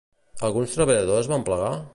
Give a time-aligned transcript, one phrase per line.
[0.47, 1.73] Alguns treballadors van plegar?